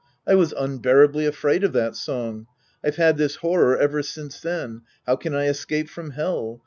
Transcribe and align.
I 0.25 0.33
was 0.33 0.51
unbearably 0.53 1.27
afraid 1.27 1.63
of 1.63 1.73
that 1.73 1.95
song. 1.95 2.47
I've 2.83 2.95
had 2.95 3.17
this 3.17 3.35
horror 3.35 3.77
ever 3.77 4.01
since 4.01 4.39
then." 4.39 4.81
How 5.05 5.15
can 5.15 5.35
I 5.35 5.45
escape 5.45 5.89
from 5.89 6.09
Hell 6.09 6.59